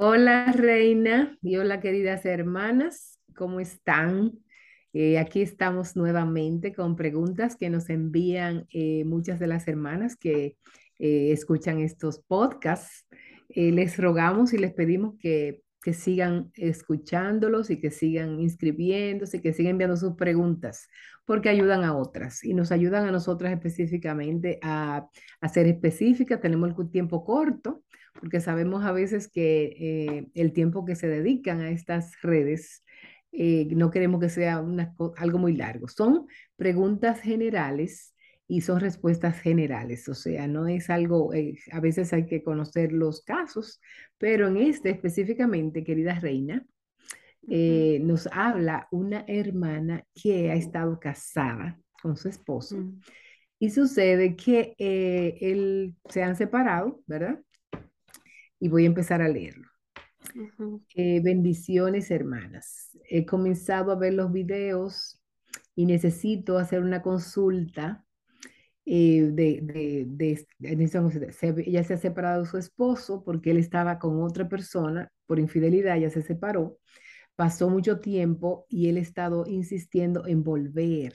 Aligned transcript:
Hola, 0.00 0.52
Reina, 0.52 1.36
y 1.42 1.56
hola, 1.56 1.80
queridas 1.80 2.24
hermanas, 2.24 3.18
¿cómo 3.34 3.58
están? 3.58 4.30
Eh, 4.92 5.18
aquí 5.18 5.42
estamos 5.42 5.96
nuevamente 5.96 6.72
con 6.72 6.94
preguntas 6.94 7.56
que 7.56 7.68
nos 7.68 7.90
envían 7.90 8.68
eh, 8.72 9.02
muchas 9.06 9.40
de 9.40 9.48
las 9.48 9.66
hermanas 9.66 10.14
que 10.14 10.56
eh, 11.00 11.32
escuchan 11.32 11.80
estos 11.80 12.20
podcasts. 12.20 13.06
les 13.48 13.96
rogamos 13.96 14.52
y 14.52 14.58
les 14.58 14.72
pedimos 14.72 15.16
que, 15.18 15.62
que 15.82 15.92
sigan 15.92 16.50
escuchándolos 16.54 17.70
y 17.70 17.80
que 17.80 17.90
sigan 17.90 18.40
inscribiéndose 18.40 19.36
y 19.36 19.40
que 19.40 19.52
sigan 19.52 19.72
enviando 19.72 19.96
sus 19.96 20.14
preguntas, 20.14 20.88
porque 21.24 21.48
ayudan 21.48 21.84
a 21.84 21.96
otras 21.96 22.44
y 22.44 22.54
nos 22.54 22.72
ayudan 22.72 23.06
a 23.06 23.12
nosotras 23.12 23.52
específicamente 23.52 24.58
a, 24.62 25.08
a 25.40 25.48
ser 25.48 25.66
específicas. 25.66 26.40
Tenemos 26.40 26.74
el 26.78 26.90
tiempo 26.90 27.24
corto 27.24 27.82
porque 28.20 28.40
sabemos 28.40 28.84
a 28.84 28.92
veces 28.92 29.28
que 29.28 29.76
eh, 29.78 30.26
el 30.34 30.52
tiempo 30.52 30.84
que 30.84 30.96
se 30.96 31.08
dedican 31.08 31.60
a 31.60 31.70
estas 31.70 32.20
redes, 32.22 32.84
eh, 33.32 33.68
no 33.70 33.90
queremos 33.90 34.20
que 34.20 34.28
sea 34.28 34.62
algo 35.16 35.38
muy 35.38 35.56
largo. 35.56 35.88
Son 35.88 36.26
preguntas 36.56 37.20
generales 37.20 38.14
y 38.48 38.62
son 38.62 38.80
respuestas 38.80 39.38
generales, 39.40 40.08
o 40.08 40.14
sea, 40.14 40.48
no 40.48 40.66
es 40.66 40.90
algo, 40.90 41.32
eh, 41.34 41.58
a 41.70 41.80
veces 41.80 42.12
hay 42.12 42.26
que 42.26 42.42
conocer 42.42 42.92
los 42.92 43.22
casos, 43.22 43.80
pero 44.16 44.48
en 44.48 44.56
este 44.56 44.90
específicamente, 44.90 45.84
querida 45.84 46.18
reina, 46.18 46.66
nos 47.42 48.28
habla 48.32 48.88
una 48.90 49.24
hermana 49.26 50.04
que 50.14 50.50
ha 50.50 50.54
estado 50.54 50.98
casada 50.98 51.78
con 52.02 52.16
su 52.16 52.28
esposo. 52.28 52.76
Mm. 52.76 53.00
Y 53.60 53.70
sucede 53.70 54.36
que 54.36 54.74
él 54.78 55.94
se 56.10 56.22
han 56.22 56.36
separado, 56.36 57.00
¿verdad? 57.06 57.40
y 58.60 58.68
voy 58.68 58.84
a 58.84 58.86
empezar 58.86 59.22
a 59.22 59.28
leerlo. 59.28 59.68
Eh, 60.94 61.20
bendiciones, 61.22 62.10
hermanas. 62.10 62.96
He 63.08 63.24
comenzado 63.24 63.92
a 63.92 63.96
ver 63.96 64.14
los 64.14 64.32
videos 64.32 65.22
y 65.74 65.86
necesito 65.86 66.58
hacer 66.58 66.82
una 66.82 67.02
consulta. 67.02 68.04
Eh, 68.90 69.28
de, 69.34 69.60
de, 69.60 70.06
de, 70.06 70.46
ella 71.66 71.84
se 71.84 71.92
ha 71.92 71.98
separado 71.98 72.40
de 72.40 72.48
su 72.48 72.56
esposo 72.56 73.22
porque 73.22 73.50
él 73.50 73.58
estaba 73.58 73.98
con 73.98 74.22
otra 74.22 74.48
persona 74.48 75.12
por 75.26 75.38
infidelidad, 75.38 75.98
ella 75.98 76.08
se 76.08 76.22
separó, 76.22 76.78
pasó 77.36 77.68
mucho 77.68 78.00
tiempo 78.00 78.64
y 78.70 78.88
él 78.88 78.96
ha 78.96 79.00
estado 79.00 79.44
insistiendo 79.46 80.26
en 80.26 80.42
volver, 80.42 81.14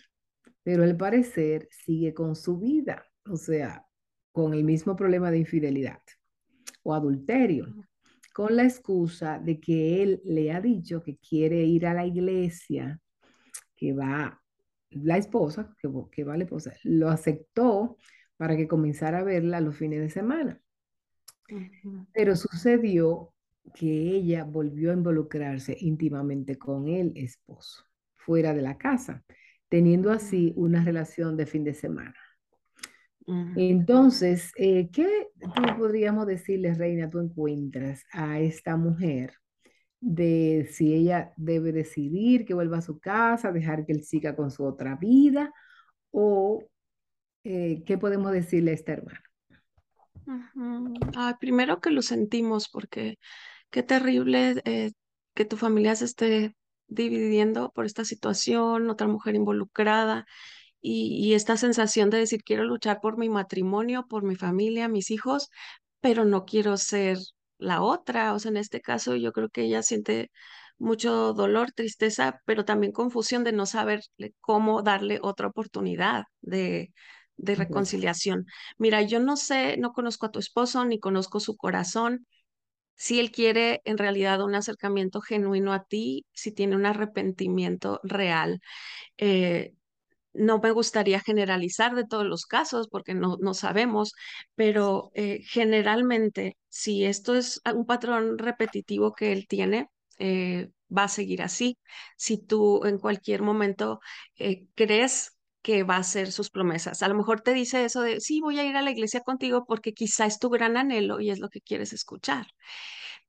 pero 0.62 0.84
al 0.84 0.96
parecer 0.96 1.68
sigue 1.72 2.14
con 2.14 2.36
su 2.36 2.60
vida, 2.60 3.08
o 3.28 3.38
sea, 3.38 3.84
con 4.32 4.54
el 4.54 4.64
mismo 4.64 4.96
problema 4.96 5.32
de 5.32 5.40
infidelidad 5.40 6.02
o 6.84 6.94
adulterio, 6.94 7.74
con 8.36 8.56
la 8.56 8.66
excusa 8.66 9.40
de 9.40 9.60
que 9.60 10.04
él 10.04 10.22
le 10.26 10.52
ha 10.52 10.62
dicho 10.62 11.02
que 11.02 11.18
quiere 11.18 11.64
ir 11.64 11.88
a 11.88 11.96
la 11.96 12.06
iglesia, 12.06 13.00
que 13.76 13.94
va 13.94 14.43
la 14.96 15.18
esposa, 15.18 15.76
que, 15.82 15.90
que 16.12 16.24
va 16.24 16.38
la 16.38 16.44
esposa, 16.44 16.74
lo 16.84 17.10
aceptó 17.10 17.98
para 18.38 18.58
que 18.58 18.68
comenzara 18.68 19.20
a 19.20 19.24
verla 19.24 19.62
los 19.62 19.76
fines 19.76 20.02
de 20.02 20.10
semana. 20.10 20.60
Pero 22.14 22.36
sucedió 22.36 23.34
que 23.74 23.88
ella 23.88 24.44
volvió 24.44 24.92
a 24.92 24.96
involucrarse 24.96 25.78
íntimamente 25.80 26.58
con 26.58 26.88
el 26.88 27.14
esposo, 27.16 27.86
fuera 28.16 28.54
de 28.54 28.62
la 28.62 28.78
casa, 28.78 29.24
teniendo 29.70 30.12
así 30.12 30.54
una 30.56 30.84
relación 30.84 31.38
de 31.38 31.46
fin 31.46 31.64
de 31.64 31.74
semana. 31.74 32.16
Entonces, 33.56 34.52
eh, 34.58 34.90
¿qué 34.92 35.30
tú 35.40 35.62
podríamos 35.78 36.28
decirle, 36.28 36.74
Reina, 36.74 37.10
tú 37.10 37.20
encuentras 37.20 38.04
a 38.12 38.40
esta 38.42 38.76
mujer 38.76 39.34
de 40.06 40.68
si 40.70 40.94
ella 40.94 41.34
debe 41.38 41.72
decidir 41.72 42.46
que 42.46 42.54
vuelva 42.54 42.80
a 42.80 42.82
su 42.82 43.00
casa, 43.00 43.54
dejar 43.54 43.86
que 43.86 43.94
él 43.94 44.04
siga 44.04 44.36
con 44.36 44.52
su 44.52 44.66
otra 44.66 44.98
vida, 44.98 45.54
o 46.12 46.62
eh, 47.46 47.84
qué 47.86 47.98
podemos 47.98 48.32
decirle 48.34 48.72
a 48.72 48.74
esta 48.74 48.94
hermana? 48.94 49.22
primero 51.40 51.80
que 51.82 51.90
lo 51.90 52.02
sentimos, 52.02 52.70
porque 52.70 53.18
qué 53.70 53.84
terrible 53.84 54.62
eh, 54.66 54.92
que 55.34 55.46
tu 55.46 55.58
familia 55.58 55.96
se 55.96 56.06
esté 56.06 56.56
dividiendo 56.88 57.72
por 57.72 57.86
esta 57.86 58.06
situación, 58.06 58.90
otra 58.90 59.08
mujer 59.08 59.36
involucrada 59.36 60.26
y, 60.82 61.34
esta 61.34 61.56
sensación 61.58 62.10
de 62.10 62.20
decir, 62.20 62.44
quiero 62.44 62.66
luchar 62.66 63.00
por 63.02 63.18
mi 63.18 63.30
matrimonio, 63.30 64.06
por 64.08 64.24
mi 64.24 64.36
familia, 64.36 64.90
mis 64.90 65.12
hijos, 65.12 65.50
pero 66.02 66.26
no 66.26 66.46
quiero 66.46 66.78
ser 66.78 67.18
la 67.64 67.82
otra. 67.82 68.34
O 68.34 68.40
sea, 68.40 68.52
en 68.52 68.58
este 68.58 68.82
caso 68.82 69.16
yo 69.16 69.32
creo 69.34 69.50
que 69.50 69.64
ella 69.64 69.84
siente 69.84 70.32
mucho 70.78 71.34
dolor, 71.34 71.72
tristeza, 71.72 72.42
pero 72.46 72.66
también 72.66 72.92
confusión 72.94 73.44
de 73.44 73.52
no 73.54 73.66
saber 73.66 74.02
cómo 74.42 74.82
darle 74.82 75.20
otra 75.22 75.48
oportunidad 75.48 76.24
de, 76.42 76.94
de 77.38 77.56
reconciliación. 77.56 78.46
Mira, 78.78 79.02
yo 79.02 79.20
no 79.20 79.38
sé, 79.38 79.78
no 79.78 79.94
conozco 79.94 80.26
a 80.28 80.32
tu 80.32 80.40
esposo 80.40 80.86
ni 80.86 81.00
conozco 81.00 81.40
su 81.40 81.56
corazón. 81.58 82.28
Si 82.96 83.20
él 83.20 83.32
quiere 83.32 83.82
en 83.86 83.98
realidad 83.98 84.42
un 84.44 84.56
acercamiento 84.56 85.22
genuino 85.22 85.74
a 85.74 85.84
ti, 85.86 86.26
si 86.32 86.52
tiene 86.54 86.76
un 86.76 86.86
arrepentimiento 86.86 88.00
real. 88.04 88.62
Eh, 89.18 89.74
no 90.34 90.60
me 90.60 90.72
gustaría 90.72 91.20
generalizar 91.20 91.96
de 91.96 92.06
todos 92.06 92.26
los 92.26 92.46
casos 92.46 92.88
porque 92.90 93.14
no, 93.14 93.38
no 93.42 93.54
sabemos, 93.54 94.14
pero 94.56 95.12
eh, 95.16 95.42
generalmente 95.44 96.58
si 96.70 97.06
esto 97.06 97.36
es 97.36 97.62
un 97.74 97.86
patrón 97.86 98.38
repetitivo 98.38 99.14
que 99.14 99.32
él 99.32 99.48
tiene, 99.48 99.88
eh, 100.20 100.70
va 100.96 101.06
a 101.06 101.08
seguir 101.08 101.42
así. 101.42 101.78
Si 102.18 102.38
tú 102.38 102.86
en 102.86 102.98
cualquier 103.00 103.42
momento 103.42 104.00
eh, 104.36 104.66
crees 104.76 105.38
que 105.62 105.84
va 105.84 105.96
a 105.96 106.00
hacer 106.00 106.32
sus 106.32 106.50
promesas, 106.50 107.04
a 107.04 107.08
lo 107.08 107.16
mejor 107.16 107.42
te 107.42 107.54
dice 107.54 107.86
eso 107.86 108.02
de, 108.02 108.20
sí, 108.20 108.42
voy 108.42 108.60
a 108.60 108.66
ir 108.66 108.76
a 108.76 108.82
la 108.82 108.92
iglesia 108.92 109.22
contigo 109.22 109.66
porque 109.66 109.94
quizá 109.94 110.26
es 110.26 110.40
tu 110.40 110.50
gran 110.50 110.78
anhelo 110.78 111.20
y 111.22 111.30
es 111.32 111.40
lo 111.40 111.50
que 111.50 111.62
quieres 111.62 111.94
escuchar, 111.94 112.48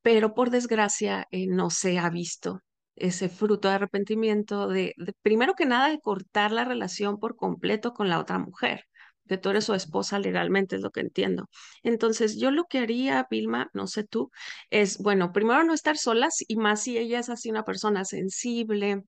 pero 0.03 0.35
por 0.35 0.51
desgracia 0.51 1.29
no 1.33 1.71
se 1.71 1.99
ha 1.99 2.11
visto 2.11 2.61
ese 2.97 3.29
fruto 3.29 3.69
de 3.69 3.75
arrepentimiento 3.75 4.69
de, 4.69 4.95
primero 5.23 5.55
que 5.55 5.67
nada, 5.67 5.89
de 5.91 6.01
cortar 6.01 6.53
la 6.53 6.65
relación 6.65 7.19
por 7.19 7.37
completo 7.37 7.93
con 7.95 8.09
la 8.09 8.21
otra 8.21 8.39
mujer, 8.39 8.85
que 9.29 9.39
tú 9.39 9.51
eres 9.51 9.65
su 9.65 9.75
esposa 9.75 10.19
legalmente, 10.19 10.77
es 10.77 10.83
lo 10.83 10.91
que 10.91 11.01
entiendo. 11.01 11.49
Entonces, 11.83 12.39
yo 12.39 12.51
lo 12.51 12.65
que 12.65 12.79
haría, 12.79 13.27
Vilma, 13.31 13.69
no 13.73 13.87
sé 13.87 14.05
tú, 14.05 14.31
es, 14.71 14.99
bueno, 14.99 15.33
primero 15.33 15.65
no 15.65 15.75
estar 15.75 15.97
solas 15.97 16.37
y 16.47 16.57
más 16.57 16.83
si 16.83 16.99
ella 16.99 17.21
es 17.21 17.31
así 17.31 17.51
una 17.51 17.65
persona 17.65 18.05
sensible 18.05 19.03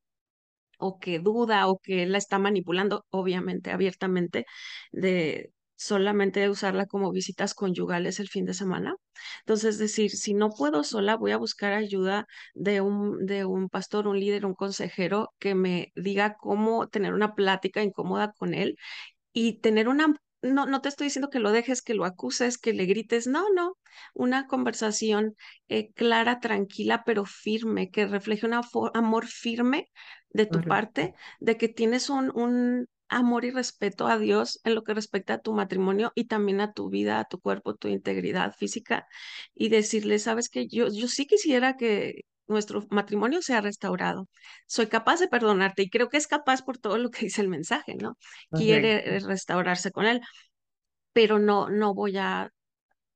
o 0.79 0.99
que 0.99 1.19
duda 1.19 1.69
o 1.69 1.79
que 1.79 2.07
la 2.07 2.19
está 2.19 2.39
manipulando, 2.39 3.07
obviamente, 3.11 3.71
abiertamente, 3.71 4.47
de, 4.93 5.53
solamente 5.77 6.49
usarla 6.49 6.87
como 6.87 7.13
visitas 7.13 7.55
conyugales 7.55 8.21
el 8.21 8.29
fin 8.29 8.45
de 8.45 8.55
semana. 8.55 8.97
Entonces, 9.41 9.75
es 9.75 9.79
decir, 9.79 10.11
si 10.11 10.35
no 10.35 10.51
puedo 10.51 10.85
sola, 10.85 11.17
voy 11.17 11.33
a 11.33 11.37
buscar 11.39 11.73
ayuda 11.73 12.27
de 12.55 12.81
un, 12.81 13.27
de 13.27 13.45
un 13.45 13.69
pastor, 13.69 14.09
un 14.09 14.19
líder, 14.19 14.47
un 14.47 14.55
consejero 14.55 15.33
que 15.39 15.55
me 15.55 15.93
diga 15.95 16.37
cómo 16.39 16.89
tener 16.89 17.15
una 17.15 17.35
plática 17.35 17.83
incómoda 17.83 18.33
con 18.33 18.55
él 18.55 18.77
y 19.33 19.61
tener 19.61 19.89
una 19.89 20.15
no, 20.43 20.67
no 20.67 20.81
te 20.81 20.89
estoy 20.89 21.07
diciendo 21.07 21.31
que 21.31 21.41
lo 21.41 21.51
dejes, 21.51 21.83
que 21.83 21.95
lo 21.95 22.05
acuses, 22.05 22.59
que 22.59 22.73
le 22.73 22.87
grites, 22.87 23.27
no, 23.27 23.47
no, 23.55 23.77
una 24.15 24.47
conversación 24.47 25.35
eh, 25.69 25.93
clara, 25.93 26.41
tranquila, 26.41 27.03
pero 27.05 27.25
firme, 27.25 27.91
que 27.91 28.07
refleje 28.07 28.47
un 28.47 28.55
amor 28.95 29.27
firme 29.27 29.89
de 30.31 30.47
tu 30.47 30.61
parte, 30.61 31.15
de 31.41 31.57
que 31.57 31.69
tienes 31.69 32.11
un, 32.11 32.31
un, 32.35 32.87
amor 33.09 33.45
y 33.45 33.51
respeto 33.51 34.07
a 34.07 34.19
Dios 34.19 34.61
en 34.65 34.75
lo 34.75 34.83
que 34.83 34.95
respecta 34.95 35.35
a 35.35 35.39
tu 35.41 35.53
matrimonio 35.55 36.13
y 36.15 36.27
también 36.27 36.61
a 36.61 36.73
tu 36.73 36.91
vida, 36.91 37.21
a 37.21 37.25
tu 37.25 37.41
cuerpo, 37.41 37.75
tu 37.75 37.89
integridad 37.89 38.55
física 38.55 39.07
y 39.55 39.69
decirle, 39.69 40.19
sabes 40.19 40.49
que 40.49 40.67
yo, 40.69 40.89
yo 40.89 41.09
sí 41.09 41.27
quisiera 41.27 41.77
que 41.77 42.23
nuestro 42.49 42.87
matrimonio 42.91 43.43
sea 43.43 43.61
restaurado. 43.61 44.29
Soy 44.67 44.87
capaz 44.87 45.21
de 45.21 45.29
perdonarte 45.29 45.83
y 45.83 45.91
creo 45.91 46.09
que 46.09 46.17
es 46.17 46.27
capaz 46.27 46.63
por 46.63 46.79
todo 46.79 46.99
lo 46.99 47.11
que 47.11 47.27
dice 47.27 47.43
el 47.43 47.49
mensaje, 47.49 47.95
¿no? 47.97 48.17
Quiere 48.51 49.19
restaurarse 49.21 49.91
con 49.91 50.07
él, 50.07 50.21
pero 51.13 51.39
no, 51.39 51.69
no 51.71 51.95
voy 51.95 52.17
a 52.19 52.51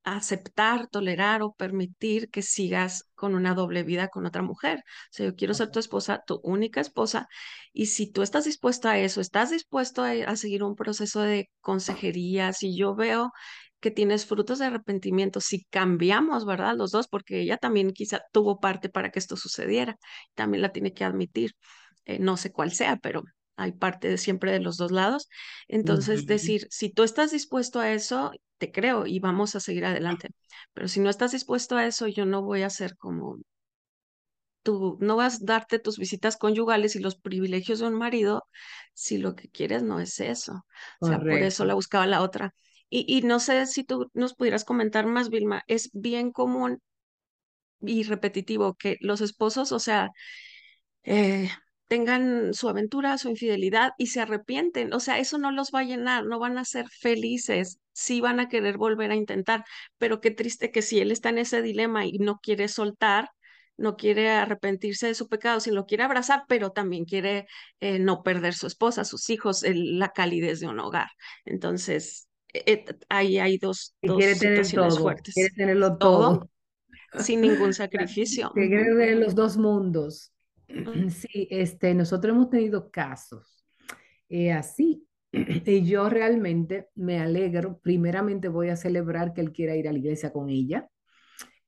aceptar, 0.02 0.88
tolerar 0.88 1.42
o 1.42 1.52
permitir 1.52 2.30
que 2.30 2.42
sigas 2.42 3.04
con 3.14 3.34
una 3.34 3.54
doble 3.54 3.82
vida 3.82 4.08
con 4.08 4.26
otra 4.26 4.42
mujer. 4.42 4.78
O 4.78 5.12
sea, 5.12 5.26
yo 5.26 5.34
quiero 5.36 5.54
ser 5.54 5.70
tu 5.70 5.78
esposa, 5.78 6.22
tu 6.26 6.40
única 6.42 6.80
esposa, 6.80 7.28
y 7.72 7.86
si 7.86 8.10
tú 8.10 8.22
estás 8.22 8.44
dispuesto 8.44 8.88
a 8.88 8.98
eso, 8.98 9.20
estás 9.20 9.50
dispuesto 9.50 10.02
a, 10.02 10.36
seguir 10.36 10.62
un 10.62 10.74
proceso 10.74 11.20
de 11.20 11.50
consejería, 11.60 12.52
si 12.52 12.76
yo 12.76 12.94
veo 12.94 13.30
que 13.80 13.90
tienes 13.90 14.26
frutos 14.26 14.58
de 14.58 14.66
arrepentimiento, 14.66 15.40
si 15.40 15.64
cambiamos, 15.70 16.44
¿verdad? 16.44 16.76
Los 16.76 16.90
dos, 16.90 17.08
porque 17.08 17.40
ella 17.40 17.56
también 17.56 17.92
quizá 17.92 18.20
tuvo 18.32 18.60
parte 18.60 18.88
para 18.90 19.10
que 19.10 19.18
esto 19.18 19.36
sucediera, 19.36 19.96
también 20.34 20.62
la 20.62 20.72
tiene 20.72 20.92
que 20.92 21.04
admitir, 21.04 21.52
eh, 22.04 22.18
no 22.18 22.36
sé 22.36 22.52
cuál 22.52 22.72
sea, 22.72 22.96
pero 22.96 23.22
hay 23.56 23.72
parte 23.72 24.08
de 24.08 24.18
siempre 24.18 24.52
de 24.52 24.60
los 24.60 24.76
dos 24.76 24.90
lados. 24.90 25.28
Entonces, 25.68 26.26
decir, 26.26 26.66
si 26.70 26.90
tú 26.90 27.02
estás 27.02 27.30
dispuesto 27.30 27.80
a 27.80 27.92
eso, 27.92 28.32
te 28.60 28.72
creo 28.72 29.06
y 29.08 29.20
vamos 29.20 29.56
a 29.56 29.60
seguir 29.60 29.86
adelante. 29.86 30.30
Pero 30.74 30.88
si 30.88 31.00
no 31.00 31.10
estás 31.10 31.32
dispuesto 31.32 31.76
a 31.78 31.86
eso, 31.88 32.06
yo 32.08 32.26
no 32.26 32.42
voy 32.44 32.62
a 32.64 32.70
ser 32.70 32.96
como 32.98 33.38
tú, 34.62 34.98
no 35.00 35.16
vas 35.16 35.36
a 35.42 35.44
darte 35.44 35.78
tus 35.78 35.98
visitas 35.98 36.36
conyugales 36.36 36.96
y 36.96 37.00
los 37.00 37.16
privilegios 37.16 37.78
de 37.80 37.86
un 37.88 37.94
marido 37.94 38.44
si 38.94 39.18
lo 39.18 39.34
que 39.36 39.48
quieres 39.50 39.82
no 39.82 40.00
es 40.00 40.20
eso. 40.20 40.52
O 40.54 41.06
sea, 41.06 41.20
por 41.20 41.42
eso 41.42 41.64
la 41.64 41.74
buscaba 41.74 42.06
la 42.06 42.22
otra. 42.22 42.54
Y, 42.90 43.04
y 43.08 43.22
no 43.22 43.40
sé 43.40 43.66
si 43.66 43.84
tú 43.84 44.10
nos 44.14 44.34
pudieras 44.34 44.64
comentar 44.64 45.06
más, 45.06 45.30
Vilma, 45.30 45.62
es 45.68 45.90
bien 45.92 46.32
común 46.32 46.80
y 47.80 48.02
repetitivo 48.04 48.74
que 48.74 48.96
los 49.00 49.20
esposos, 49.20 49.72
o 49.72 49.78
sea, 49.80 50.10
eh, 51.04 51.50
tengan 51.90 52.54
su 52.54 52.68
aventura, 52.68 53.18
su 53.18 53.28
infidelidad 53.30 53.94
y 53.98 54.06
se 54.06 54.20
arrepienten. 54.20 54.94
O 54.94 55.00
sea, 55.00 55.18
eso 55.18 55.38
no 55.38 55.50
los 55.50 55.72
va 55.74 55.80
a 55.80 55.84
llenar, 55.84 56.24
no 56.24 56.38
van 56.38 56.56
a 56.56 56.64
ser 56.64 56.88
felices, 56.88 57.80
sí 57.90 58.20
van 58.20 58.38
a 58.38 58.48
querer 58.48 58.78
volver 58.78 59.10
a 59.10 59.16
intentar, 59.16 59.64
pero 59.98 60.20
qué 60.20 60.30
triste 60.30 60.70
que 60.70 60.82
si 60.82 61.00
él 61.00 61.10
está 61.10 61.30
en 61.30 61.38
ese 61.38 61.62
dilema 61.62 62.06
y 62.06 62.18
no 62.18 62.38
quiere 62.38 62.68
soltar, 62.68 63.30
no 63.76 63.96
quiere 63.96 64.30
arrepentirse 64.30 65.08
de 65.08 65.16
su 65.16 65.28
pecado, 65.28 65.58
si 65.58 65.72
lo 65.72 65.84
quiere 65.84 66.04
abrazar, 66.04 66.44
pero 66.46 66.70
también 66.70 67.06
quiere 67.06 67.48
eh, 67.80 67.98
no 67.98 68.22
perder 68.22 68.54
su 68.54 68.68
esposa, 68.68 69.02
sus 69.02 69.28
hijos, 69.28 69.64
la 69.66 70.10
calidez 70.10 70.60
de 70.60 70.68
un 70.68 70.78
hogar. 70.78 71.08
Entonces, 71.44 72.28
eh, 72.54 72.84
ahí 73.08 73.40
hay 73.40 73.58
dos, 73.58 73.96
dos 74.00 74.22
situaciones 74.22 74.96
fuertes. 74.96 75.34
Quiere 75.34 75.50
tenerlo 75.56 75.98
todo. 75.98 76.48
sin 77.18 77.40
ningún 77.40 77.72
sacrificio. 77.74 78.52
Quiere 78.54 78.84
tener 78.84 79.16
los 79.16 79.34
dos 79.34 79.56
mundos. 79.56 80.30
Sí, 81.10 81.48
este, 81.50 81.94
nosotros 81.94 82.34
hemos 82.34 82.50
tenido 82.50 82.90
casos 82.90 83.64
eh, 84.28 84.52
así. 84.52 85.06
Y 85.32 85.84
yo 85.84 86.08
realmente 86.08 86.88
me 86.94 87.20
alegro. 87.20 87.78
Primeramente 87.78 88.48
voy 88.48 88.68
a 88.68 88.76
celebrar 88.76 89.32
que 89.32 89.40
él 89.40 89.52
quiera 89.52 89.76
ir 89.76 89.88
a 89.88 89.92
la 89.92 89.98
iglesia 89.98 90.32
con 90.32 90.50
ella. 90.50 90.88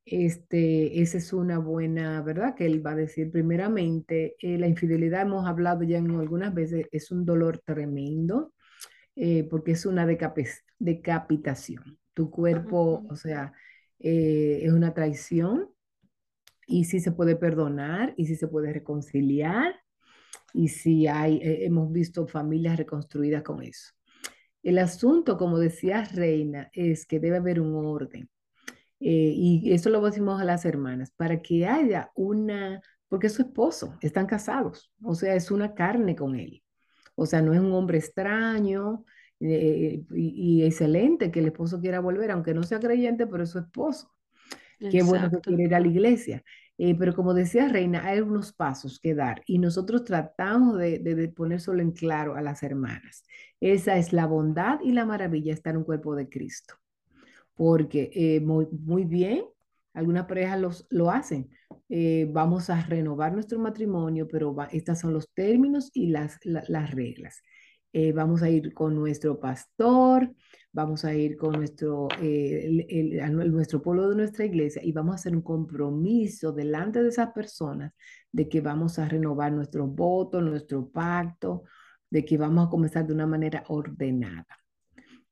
Este, 0.05 1.01
esa 1.01 1.19
es 1.19 1.33
una 1.33 1.59
buena, 1.59 2.21
¿verdad? 2.23 2.57
Que 2.57 2.67
él 2.67 2.85
va 2.85 2.93
a 2.93 2.97
decir 2.97 3.31
primeramente, 3.31 4.35
eh, 4.41 4.59
la 4.59 4.67
infidelidad, 4.67 5.23
hemos 5.23 5.47
hablado 5.47 5.85
ya 5.85 5.99
en 5.99 6.11
algunas 6.11 6.53
veces, 6.53 6.87
es 6.91 7.13
un 7.13 7.25
dolor 7.25 7.59
tremendo 7.65 8.53
eh, 9.15 9.45
porque 9.49 9.73
es 9.73 9.87
una 9.87 10.07
decapitación. 10.07 11.99
Tu 12.15 12.31
cuerpo, 12.31 13.07
o 13.09 13.17
sea, 13.17 13.53
es 14.01 14.73
una 14.73 14.93
traición 14.93 15.69
y 16.67 16.85
si 16.85 17.01
se 17.01 17.13
puede 17.13 17.37
perdonar 17.37 18.15
y 18.17 18.27
si 18.27 18.37
se 18.37 18.49
puede 18.49 18.73
reconciliar 18.73 19.75
y 20.55 20.69
si 20.69 21.07
hay, 21.07 21.37
eh, 21.37 21.65
hemos 21.65 21.91
visto 21.93 22.27
familias 22.27 22.77
reconstruidas 22.77 23.43
con 23.43 23.63
eso. 23.63 23.93
El 24.63 24.79
asunto, 24.79 25.37
como 25.37 25.59
decía 25.59 26.05
Reina, 26.05 26.71
es 26.73 27.07
que 27.07 27.19
debe 27.19 27.39
haber 27.39 27.61
un 27.61 27.75
orden. 27.75 28.29
Eh, 29.01 29.33
y 29.35 29.73
eso 29.73 29.91
lo 29.91 30.01
decimos 30.01 30.41
a 30.41 30.45
las 30.45 30.65
hermanas, 30.65 31.11
para 31.17 31.43
que 31.43 31.67
haya 31.67 32.13
una, 32.15 32.81
porque 33.09 33.27
es 33.27 33.33
su 33.33 33.43
esposo, 33.43 33.99
están 34.01 34.27
casados, 34.27 34.93
o 35.03 35.17
sea, 35.17 35.35
es 35.35 35.51
una 35.51 35.75
carne 35.75 36.15
con 36.15 36.37
él. 36.37 36.63
O 37.17 37.27
sea, 37.27 37.43
no 37.43 37.53
es 37.53 37.61
un 37.61 37.73
hombre 37.73 37.99
extraño 37.99 39.05
eh, 39.41 40.05
y, 40.15 40.61
y, 40.61 40.65
excelente 40.65 41.33
que 41.33 41.41
el 41.41 41.47
esposo 41.47 41.81
quiera 41.81 41.99
volver, 42.01 42.31
aunque 42.31 42.55
no 42.55 42.63
sea 42.63 42.79
creyente, 42.79 43.27
pero 43.27 43.43
es 43.43 43.51
su 43.51 43.59
esposo. 43.59 44.13
Qué 44.91 45.03
bueno 45.03 45.31
que 45.31 45.41
quiere 45.41 45.65
ir 45.65 45.75
a 45.75 45.81
la 45.81 45.87
iglesia. 45.87 46.43
Eh, 46.79 46.97
pero 46.99 47.15
como 47.15 47.35
decía 47.35 47.69
Reina, 47.69 48.05
hay 48.05 48.21
unos 48.21 48.53
pasos 48.53 48.99
que 48.99 49.15
dar 49.15 49.43
y 49.47 49.59
nosotros 49.59 50.05
tratamos 50.05 50.79
de, 50.79 50.99
de, 50.99 51.29
poner 51.29 51.61
solo 51.61 51.83
en 51.83 51.93
claro 51.93 52.35
a 52.35 52.43
las 52.43 52.63
hermanas. 52.63 53.25
Esa 53.61 53.99
es 53.99 54.13
la 54.13 54.27
bondad 54.27 54.81
y 54.83 54.93
la 54.93 55.05
maravilla 55.05 55.53
estar 55.53 55.75
en 55.75 55.79
un 55.79 55.85
cuerpo 55.85 56.17
de 56.17 56.29
Cristo. 56.29 56.75
Porque 57.55 58.11
eh, 58.15 58.41
muy, 58.41 58.67
muy, 58.71 59.05
bien, 59.05 59.45
algunas 59.93 60.27
parejas 60.27 60.59
los, 60.61 60.87
lo 60.91 61.11
hacen. 61.11 61.51
Eh, 61.89 62.27
vamos 62.33 62.71
a 62.71 62.83
renovar 62.83 63.33
nuestro 63.35 63.59
matrimonio, 63.59 64.27
pero 64.27 64.57
estos 64.73 64.99
son 64.99 65.13
los 65.13 65.33
términos 65.35 65.91
y 65.93 66.09
las, 66.09 66.41
las 66.45 66.91
reglas. 66.91 67.43
vamos 68.15 68.43
a 68.43 68.49
ir 68.49 68.73
con 68.73 68.95
nuestro 68.95 69.39
pastor, 69.39 70.35
vamos 70.73 71.05
a 71.05 71.15
ir 71.15 71.37
con 71.37 71.53
nuestro, 71.53 72.09
eh, 72.21 73.21
nuestro 73.31 73.83
pueblo 73.83 74.09
de 74.09 74.17
nuestra 74.17 74.45
iglesia 74.45 74.83
y 74.83 74.93
vamos 74.93 75.13
a 75.13 75.17
hacer 75.17 75.37
un 75.37 75.43
compromiso 75.43 76.53
delante 76.53 77.03
de 77.03 77.11
esas 77.11 77.33
personas 77.33 77.93
de 78.31 78.49
que 78.49 78.61
vamos 78.61 78.99
a 78.99 79.07
renovar 79.07 79.53
nuestro 79.53 79.87
voto, 79.87 80.41
nuestro 80.41 80.89
pacto, 80.89 81.65
de 82.11 82.25
que 82.25 82.39
vamos 82.39 82.67
a 82.67 82.71
comenzar 82.71 83.07
de 83.07 83.13
una 83.15 83.27
manera 83.27 83.65
ordenada. 83.69 84.59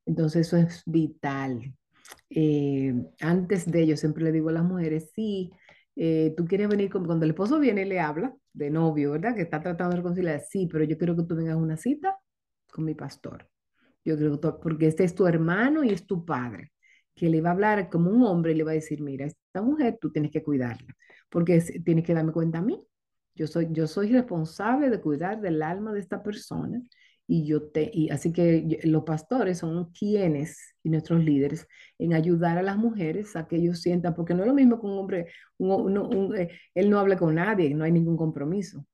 Entonces 0.04 0.46
eso 0.46 0.56
es 0.56 0.82
vital. 0.86 1.74
Eh, 2.28 2.94
antes 3.20 3.70
de 3.70 3.82
ello, 3.82 3.96
siempre 3.96 4.24
le 4.24 4.32
digo 4.32 4.50
a 4.50 4.52
las 4.52 4.64
mujeres, 4.64 5.10
sí, 5.14 5.50
eh, 5.96 6.34
tú 6.36 6.46
quieres 6.46 6.68
venir, 6.68 6.90
cuando 6.90 7.24
el 7.24 7.30
esposo 7.30 7.58
viene 7.58 7.82
y 7.82 7.86
le 7.86 8.00
habla 8.00 8.34
de 8.52 8.70
novio, 8.70 9.12
¿verdad? 9.12 9.34
Que 9.34 9.42
está 9.42 9.60
tratando 9.60 9.90
de 9.90 10.02
reconciliar, 10.02 10.40
sí, 10.40 10.68
pero 10.70 10.84
yo 10.84 10.96
quiero 10.98 11.16
que 11.16 11.24
tú 11.24 11.36
vengas 11.36 11.54
a 11.54 11.58
una 11.58 11.76
cita 11.76 12.18
con 12.72 12.84
mi 12.84 12.94
pastor. 12.94 13.49
Yo 14.04 14.16
creo 14.16 14.40
que 14.40 14.48
porque 14.62 14.86
este 14.86 15.04
es 15.04 15.14
tu 15.14 15.26
hermano 15.26 15.84
y 15.84 15.90
es 15.90 16.06
tu 16.06 16.24
padre, 16.24 16.72
que 17.14 17.28
le 17.28 17.40
va 17.40 17.50
a 17.50 17.52
hablar 17.52 17.90
como 17.90 18.10
un 18.10 18.22
hombre 18.24 18.52
y 18.52 18.54
le 18.54 18.64
va 18.64 18.72
a 18.72 18.74
decir, 18.74 19.02
mira, 19.02 19.26
esta 19.26 19.62
mujer 19.62 19.98
tú 20.00 20.10
tienes 20.10 20.30
que 20.30 20.42
cuidarla, 20.42 20.94
porque 21.28 21.60
tienes 21.84 22.04
que 22.04 22.14
darme 22.14 22.32
cuenta 22.32 22.58
a 22.58 22.62
mí. 22.62 22.82
Yo 23.34 23.46
soy, 23.46 23.68
yo 23.70 23.86
soy 23.86 24.12
responsable 24.12 24.90
de 24.90 25.00
cuidar 25.00 25.40
del 25.40 25.62
alma 25.62 25.92
de 25.92 26.00
esta 26.00 26.22
persona 26.22 26.82
y 27.30 27.46
yo 27.46 27.70
te, 27.70 27.88
y 27.94 28.10
así 28.10 28.32
que 28.32 28.80
los 28.82 29.04
pastores 29.04 29.58
son 29.58 29.92
quienes 29.92 30.74
y 30.82 30.90
nuestros 30.90 31.22
líderes 31.22 31.68
en 31.96 32.12
ayudar 32.12 32.58
a 32.58 32.62
las 32.62 32.76
mujeres 32.76 33.36
a 33.36 33.46
que 33.46 33.54
ellos 33.56 33.80
sientan, 33.80 34.14
porque 34.14 34.34
no 34.34 34.42
es 34.42 34.48
lo 34.48 34.54
mismo 34.54 34.80
que 34.80 34.86
un 34.88 34.98
hombre, 34.98 36.40
eh, 36.40 36.48
él 36.74 36.90
no 36.90 36.98
habla 36.98 37.16
con 37.16 37.36
nadie, 37.36 37.72
no 37.72 37.84
hay 37.84 37.92
ningún 37.92 38.16
compromiso. 38.16 38.84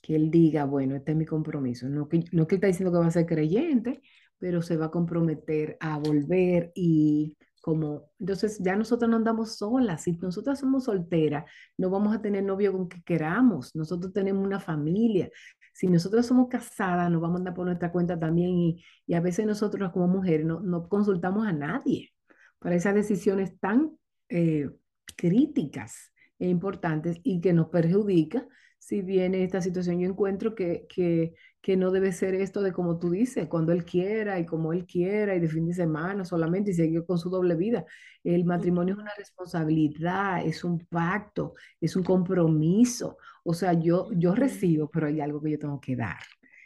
Que 0.00 0.16
él 0.16 0.28
diga, 0.30 0.64
bueno, 0.64 0.96
este 0.96 1.12
es 1.12 1.16
mi 1.16 1.24
compromiso. 1.24 1.88
No 1.88 2.08
que, 2.08 2.24
no 2.32 2.46
que 2.48 2.56
él 2.56 2.58
está 2.58 2.66
diciendo 2.66 2.92
que 2.92 2.98
va 2.98 3.06
a 3.06 3.10
ser 3.12 3.26
creyente, 3.26 4.02
pero 4.38 4.62
se 4.62 4.76
va 4.76 4.86
a 4.86 4.90
comprometer 4.90 5.76
a 5.80 5.98
volver 5.98 6.72
y 6.74 7.36
como, 7.60 8.10
entonces 8.18 8.58
ya 8.62 8.76
nosotros 8.76 9.10
no 9.10 9.16
andamos 9.16 9.56
solas, 9.56 10.02
si 10.02 10.12
nosotras 10.18 10.60
somos 10.60 10.84
solteras, 10.84 11.50
no 11.78 11.88
vamos 11.88 12.14
a 12.14 12.20
tener 12.20 12.44
novio 12.44 12.72
con 12.72 12.90
que 12.90 13.02
queramos, 13.02 13.74
nosotros 13.74 14.12
tenemos 14.12 14.44
una 14.44 14.60
familia, 14.60 15.30
si 15.72 15.88
nosotros 15.88 16.26
somos 16.26 16.48
casadas, 16.48 17.10
nos 17.10 17.22
vamos 17.22 17.36
a 17.36 17.38
andar 17.38 17.54
por 17.54 17.64
nuestra 17.64 17.90
cuenta 17.90 18.18
también 18.18 18.50
y, 18.50 18.84
y 19.06 19.14
a 19.14 19.20
veces 19.20 19.46
nosotros 19.46 19.90
como 19.92 20.08
mujeres 20.08 20.44
no, 20.46 20.60
no, 20.60 20.88
consultamos 20.88 21.46
a 21.46 21.52
nadie 21.52 22.12
para 22.58 22.76
esas 22.76 22.94
decisiones 22.94 23.58
tan 23.58 23.96
eh, 24.28 24.70
críticas 25.16 26.12
e 26.38 26.48
importantes 26.48 27.18
y 27.22 27.40
que 27.40 27.52
nos 27.52 27.68
perjudica 27.68 28.46
si 28.78 29.02
viene 29.02 29.42
esta 29.42 29.60
situación. 29.60 30.00
Yo 30.00 30.08
encuentro 30.08 30.54
que, 30.54 30.86
que, 30.88 31.34
que 31.64 31.78
no 31.78 31.90
debe 31.90 32.12
ser 32.12 32.34
esto 32.34 32.60
de 32.60 32.74
como 32.74 32.98
tú 32.98 33.08
dices, 33.08 33.48
cuando 33.48 33.72
él 33.72 33.86
quiera 33.86 34.38
y 34.38 34.44
como 34.44 34.74
él 34.74 34.84
quiera 34.84 35.34
y 35.34 35.40
de 35.40 35.48
fin 35.48 35.66
de 35.66 35.72
semana 35.72 36.22
solamente 36.26 36.72
y 36.72 36.74
seguir 36.74 37.06
con 37.06 37.16
su 37.16 37.30
doble 37.30 37.54
vida. 37.54 37.86
El 38.22 38.44
matrimonio 38.44 38.92
es 38.92 39.00
una 39.00 39.14
responsabilidad, 39.16 40.44
es 40.44 40.62
un 40.62 40.80
pacto, 40.80 41.54
es 41.80 41.96
un 41.96 42.02
compromiso. 42.02 43.16
O 43.44 43.54
sea, 43.54 43.72
yo, 43.72 44.10
yo 44.12 44.34
recibo, 44.34 44.90
pero 44.90 45.06
hay 45.06 45.22
algo 45.22 45.40
que 45.40 45.52
yo 45.52 45.58
tengo 45.58 45.80
que 45.80 45.96
dar. 45.96 46.18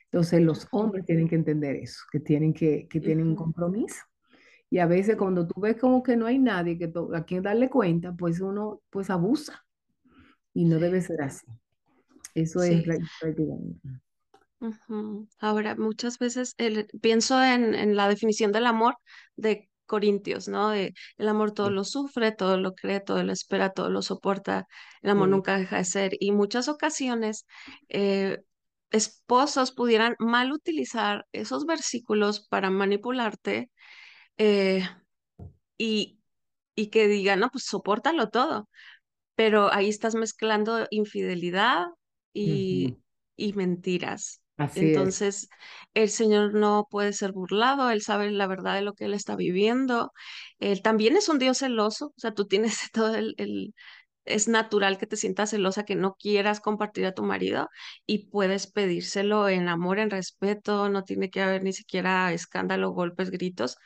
Entonces 0.07 0.43
los 0.43 0.67
hombres 0.73 1.05
tienen 1.05 1.29
que 1.29 1.37
entender 1.37 1.77
eso, 1.77 2.01
que 2.11 2.19
tienen 2.19 2.53
que, 2.53 2.89
que 2.89 3.01
tienen 3.01 3.29
un 3.29 3.37
compromiso. 3.37 4.03
Y 4.69 4.79
a 4.79 4.87
veces 4.87 5.15
cuando 5.15 5.47
tú 5.47 5.61
ves 5.61 5.77
como 5.77 6.03
que 6.03 6.17
no 6.17 6.27
hay 6.27 6.41
nadie 6.41 6.77
que 6.77 6.93
a 7.15 7.23
quien 7.23 7.45
darle 7.45 7.71
cuenta, 7.71 8.17
pues 8.17 8.41
uno 8.41 8.83
pues 8.91 9.11
abusa. 9.11 9.65
Y 10.53 10.65
no 10.65 10.81
debe 10.81 11.01
ser 11.03 11.23
así. 11.23 11.47
Eso 12.35 12.65
es 12.65 12.83
prácticamente. 13.21 14.08
Ahora, 15.39 15.77
muchas 15.77 16.19
veces 16.19 16.57
pienso 17.01 17.43
en, 17.43 17.97
la 17.97 18.09
definición 18.09 18.53
del 18.53 18.67
amor 18.67 18.97
de 19.37 19.69
Corintios, 19.87 20.49
¿no? 20.49 20.71
De 20.71 20.95
el 21.17 21.29
amor 21.29 21.53
todo 21.53 21.71
lo 21.71 21.85
sufre, 21.85 22.33
todo 22.33 22.59
lo 22.59 22.75
cree, 22.75 23.01
todo 23.01 23.23
lo 23.23 23.33
espera, 23.33 23.71
todo 23.73 23.89
lo 23.89 24.03
soporta, 24.03 24.67
el 25.03 25.11
amor 25.11 25.29
nunca 25.29 25.57
deja 25.59 25.79
de 25.79 25.85
ser. 25.85 26.13
Y 26.21 26.33
muchas 26.33 26.69
ocasiones 26.69 27.47
eh, 27.89 28.39
esposos 28.91 29.73
pudieran 29.73 30.17
mal 30.19 30.53
utilizar 30.53 31.27
esos 31.33 31.65
versículos 31.65 32.47
para 32.49 32.71
manipularte 32.71 33.71
eh, 34.39 34.83
y, 35.79 36.21
y 36.75 36.89
que 36.89 37.09
digan, 37.09 37.41
no, 37.41 37.51
pues 37.51 37.65
soportalo 37.65 38.29
todo. 38.31 38.69
Pero 39.37 39.73
ahí 39.73 39.89
estás 39.89 40.17
mezclando 40.17 40.87
infidelidad 40.91 41.87
y, 42.33 42.97
y 43.37 43.53
mentiras. 43.55 44.43
Entonces, 44.75 45.49
el 45.95 46.09
Señor 46.11 46.55
no 46.55 46.87
puede 46.91 47.13
ser 47.13 47.33
burlado, 47.33 47.91
Él 47.91 48.03
sabe 48.03 48.31
la 48.31 48.47
verdad 48.47 48.75
de 48.75 48.83
lo 48.83 48.95
que 48.95 49.07
Él 49.07 49.15
está 49.15 49.37
viviendo. 49.37 50.13
Él 50.61 50.83
también 50.83 51.17
es 51.17 51.29
un 51.29 51.39
Dios 51.39 51.59
celoso, 51.59 52.09
o 52.09 52.15
sea, 52.21 52.33
tú 52.35 52.47
tienes 52.47 52.79
todo 52.93 53.15
el, 53.17 53.35
es 54.25 54.49
natural 54.49 54.99
que 54.99 55.07
te 55.07 55.17
sientas 55.17 55.51
celosa, 55.51 55.85
que 55.85 55.97
no 55.97 56.15
quieras 56.15 56.61
compartir 56.61 57.07
a 57.07 57.15
tu 57.15 57.23
marido 57.25 57.69
y 58.07 58.29
puedes 58.31 58.67
pedírselo 58.71 59.49
en 59.49 59.69
amor, 59.69 59.99
en 59.99 60.11
respeto, 60.11 60.89
no 60.91 61.03
tiene 61.05 61.31
que 61.31 61.43
haber 61.43 61.63
ni 61.65 61.73
siquiera 61.73 62.33
escándalo, 62.33 62.91
golpes, 62.91 63.31
gritos, 63.31 63.77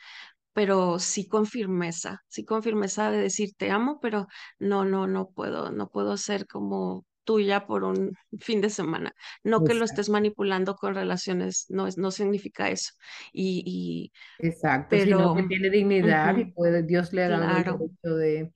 pero 0.53 0.99
sí 0.99 1.27
con 1.27 1.45
firmeza, 1.47 2.19
sí 2.27 2.45
con 2.45 2.63
firmeza 2.63 3.11
de 3.11 3.17
decir 3.19 3.51
te 3.57 3.71
amo, 3.71 3.99
pero 4.01 4.27
no, 4.59 4.85
no, 4.85 5.07
no 5.07 5.29
puedo, 5.29 5.71
no 5.71 5.89
puedo 5.89 6.17
ser 6.17 6.47
como 6.47 7.05
tuya 7.23 7.65
por 7.67 7.83
un 7.83 8.13
fin 8.39 8.61
de 8.61 8.69
semana. 8.69 9.13
No 9.43 9.63
que 9.63 9.73
lo 9.73 9.85
estés 9.85 10.09
Exacto, 10.09 10.09
manipulando 10.09 10.75
con 10.75 10.95
relaciones, 10.95 11.65
no 11.69 11.87
es, 11.87 11.97
no 11.97 12.11
significa 12.11 12.69
eso. 12.69 12.91
Y, 13.33 13.63
y 13.65 14.13
exacto, 14.37 14.99
sino 14.99 15.23
pero, 15.23 15.33
que 15.33 15.43
tiene 15.43 15.69
dignidad 15.69 16.37
y 16.37 16.45
ujú, 16.45 16.53
puede, 16.53 16.83
Dios 16.83 17.13
le 17.13 17.23
ha 17.23 17.29
dado 17.29 17.55
el 17.55 17.63
claro, 17.63 17.79
derecho 17.79 18.15
de, 18.15 18.53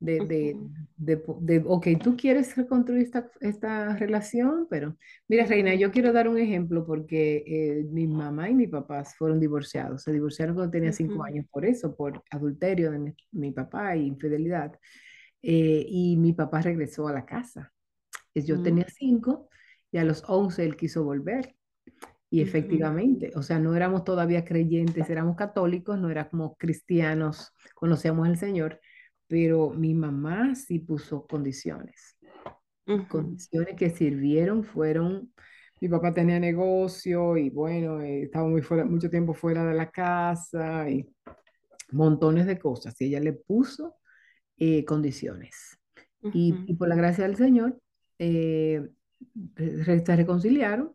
de, 0.00 0.22
de, 0.22 0.60
de, 0.96 1.24
de, 1.40 1.64
ok, 1.66 1.88
tú 2.02 2.16
quieres 2.16 2.56
reconstruir 2.56 3.02
esta, 3.04 3.30
esta 3.40 3.96
relación, 3.96 4.66
pero 4.70 4.96
mira, 5.28 5.46
Reina, 5.46 5.74
yo 5.74 5.92
quiero 5.92 6.12
dar 6.12 6.28
un 6.28 6.38
ejemplo 6.38 6.86
porque 6.86 7.44
eh, 7.46 7.84
mi 7.90 8.06
mamá 8.08 8.50
y 8.50 8.54
mi 8.54 8.66
papá 8.68 9.04
fueron 9.04 9.40
divorciados, 9.40 10.02
se 10.04 10.12
divorciaron 10.12 10.54
cuando 10.56 10.72
tenía 10.72 10.92
cinco 10.92 11.24
ujú, 11.24 11.26
años 11.26 11.46
por 11.50 11.66
eso, 11.66 11.96
por 11.96 12.22
adulterio 12.30 12.92
de 12.92 12.98
mi, 13.00 13.14
mi 13.32 13.52
papá 13.52 13.96
y 13.96 14.06
infidelidad, 14.06 14.72
Eh, 15.42 15.84
y 15.88 16.16
mi 16.16 16.32
papá 16.34 16.62
regresó 16.62 17.08
a 17.08 17.12
la 17.12 17.24
casa. 17.26 17.72
Eh, 18.34 18.42
Yo 18.44 18.60
ujú, 18.60 18.62
tenía 18.62 18.86
cinco 18.88 19.48
y 19.90 19.98
a 19.98 20.04
los 20.04 20.24
once 20.28 20.64
él 20.64 20.76
quiso 20.76 21.04
volver. 21.04 21.54
Y 22.30 22.40
efectivamente, 22.42 23.32
o 23.36 23.42
sea, 23.42 23.58
no 23.58 23.74
éramos 23.76 24.04
todavía 24.04 24.44
creyentes, 24.44 25.10
éramos 25.10 25.36
católicos, 25.36 25.98
no 25.98 26.10
éramos 26.10 26.52
cristianos, 26.58 27.52
conocíamos 27.74 28.26
al 28.28 28.38
Señor, 28.38 28.80
pero 29.28 29.70
mi 29.70 29.94
mamá 29.94 30.54
sí 30.54 30.78
puso 30.78 31.26
condiciones. 31.26 32.16
Condiciones 33.08 33.76
que 33.76 33.90
sirvieron 33.90 34.64
fueron, 34.64 35.32
mi 35.80 35.88
papá 35.88 36.14
tenía 36.14 36.40
negocio 36.40 37.36
y 37.36 37.50
bueno, 37.50 38.00
eh, 38.00 38.22
estaba 38.24 38.48
muy 38.48 38.62
fuera, 38.62 38.84
mucho 38.86 39.10
tiempo 39.10 39.34
fuera 39.34 39.64
de 39.66 39.74
la 39.74 39.90
casa 39.90 40.88
y 40.90 41.06
montones 41.92 42.46
de 42.46 42.58
cosas. 42.58 43.00
Y 43.00 43.06
ella 43.06 43.20
le 43.20 43.34
puso 43.34 43.96
eh, 44.58 44.84
condiciones. 44.84 45.78
Y, 46.32 46.54
ujú, 46.54 46.66
y 46.66 46.74
por 46.76 46.88
la 46.88 46.96
gracia 46.96 47.24
del 47.26 47.36
Señor, 47.36 47.78
eh, 48.22 48.90
se 50.04 50.16
reconciliaron 50.16 50.94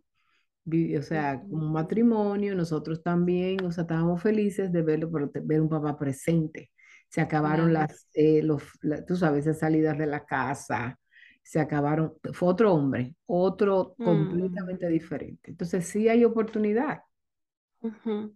o 0.97 1.01
sea, 1.03 1.45
como 1.49 1.67
matrimonio, 1.69 2.55
nosotros 2.55 3.01
también, 3.03 3.63
o 3.65 3.71
sea, 3.71 3.83
estábamos 3.83 4.21
felices 4.21 4.71
de 4.71 4.81
verlo, 4.81 5.11
pero 5.11 5.29
ver 5.45 5.61
un 5.61 5.69
papá 5.69 5.97
presente. 5.97 6.71
Se 7.09 7.21
acabaron 7.21 7.71
Claro. 7.71 7.73
las, 7.73 8.07
eh, 8.13 8.41
los, 8.43 8.63
la- 8.81 9.05
tú 9.05 9.15
sabes, 9.15 9.45
esas 9.47 9.59
salidas 9.59 9.97
de 9.97 10.07
la 10.07 10.25
casa, 10.25 10.99
se 11.43 11.59
acabaron, 11.61 12.13
fue 12.33 12.49
otro 12.49 12.73
hombre, 12.73 13.15
otro 13.25 13.97
Mm. 13.99 14.03
completamente 14.03 14.87
diferente. 14.89 15.51
Entonces 15.51 15.85
sí 15.87 16.09
hay 16.09 16.25
oportunidad. 16.25 16.99
Ujú. 17.81 18.35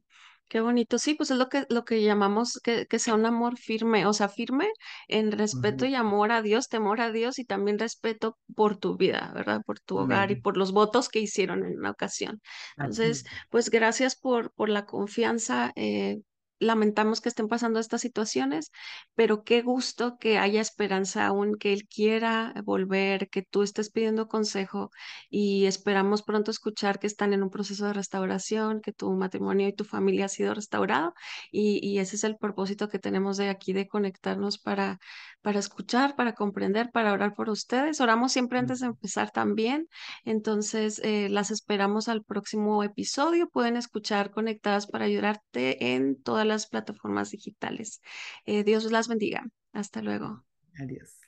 Qué 0.51 0.59
bonito. 0.59 0.99
Sí, 0.99 1.13
pues 1.15 1.31
es 1.31 1.37
lo 1.37 1.47
que, 1.47 1.65
lo 1.69 1.85
que 1.85 2.03
llamamos 2.03 2.59
que, 2.61 2.85
que 2.85 2.99
sea 2.99 3.15
un 3.15 3.25
amor 3.25 3.57
firme, 3.57 4.05
o 4.05 4.11
sea, 4.11 4.27
firme 4.27 4.67
en 5.07 5.31
respeto 5.31 5.85
y 5.85 5.95
amor 5.95 6.33
a 6.33 6.41
Dios, 6.41 6.67
temor 6.67 6.99
a 6.99 7.09
Dios 7.11 7.39
y 7.39 7.45
también 7.45 7.79
respeto 7.79 8.37
por 8.53 8.75
tu 8.77 8.97
vida, 8.97 9.31
¿verdad? 9.33 9.61
Por 9.65 9.79
tu 9.79 9.97
hogar 9.97 10.29
y 10.29 10.35
por 10.35 10.57
los 10.57 10.73
votos 10.73 11.07
que 11.07 11.19
hicieron 11.21 11.63
en 11.65 11.77
una 11.79 11.91
ocasión. 11.91 12.41
Entonces, 12.81 13.23
es. 13.23 13.31
pues 13.49 13.69
gracias 13.69 14.17
por, 14.17 14.51
por 14.53 14.67
la 14.67 14.85
confianza. 14.85 15.71
eh, 15.77 16.17
Lamentamos 16.61 17.21
que 17.21 17.29
estén 17.29 17.47
pasando 17.47 17.79
estas 17.79 18.01
situaciones, 18.01 18.71
pero 19.15 19.43
qué 19.43 19.63
gusto 19.63 20.17
que 20.19 20.37
haya 20.37 20.61
esperanza 20.61 21.25
aún, 21.25 21.57
que 21.57 21.73
Él 21.73 21.87
quiera 21.87 22.53
volver, 22.63 23.29
que 23.29 23.41
tú 23.41 23.63
estés 23.63 23.89
pidiendo 23.89 24.27
consejo 24.27 24.91
y 25.29 25.65
esperamos 25.65 26.21
pronto 26.21 26.51
escuchar 26.51 26.99
que 26.99 27.07
están 27.07 27.33
en 27.33 27.41
un 27.41 27.49
proceso 27.49 27.85
de 27.87 27.93
restauración, 27.93 28.81
que 28.81 28.93
tu 28.93 29.11
matrimonio 29.13 29.67
y 29.67 29.73
tu 29.73 29.85
familia 29.85 30.25
ha 30.25 30.29
sido 30.29 30.53
restaurado 30.53 31.13
y, 31.51 31.79
y 31.85 31.99
ese 31.99 32.15
es 32.15 32.23
el 32.23 32.37
propósito 32.37 32.89
que 32.89 32.99
tenemos 32.99 33.37
de 33.37 33.49
aquí 33.49 33.73
de 33.73 33.87
conectarnos 33.87 34.59
para, 34.59 34.99
para 35.41 35.59
escuchar, 35.59 36.15
para 36.15 36.33
comprender, 36.33 36.91
para 36.91 37.13
orar 37.13 37.33
por 37.33 37.49
ustedes. 37.49 37.99
Oramos 38.01 38.31
siempre 38.31 38.59
antes 38.59 38.79
de 38.81 38.87
empezar 38.87 39.31
también, 39.31 39.87
entonces 40.25 41.01
eh, 41.03 41.29
las 41.29 41.51
esperamos 41.51 42.07
al 42.07 42.23
próximo 42.23 42.83
episodio. 42.83 43.49
Pueden 43.49 43.77
escuchar 43.77 44.31
conectadas 44.31 44.87
para 44.87 45.05
ayudarte 45.05 45.93
en 45.93 46.21
todas 46.21 46.45
las 46.51 46.67
plataformas 46.67 47.31
digitales. 47.31 48.01
Eh, 48.45 48.63
Dios 48.63 48.91
las 48.91 49.07
bendiga. 49.07 49.49
Hasta 49.73 50.01
luego. 50.01 50.45
Adiós. 50.79 51.20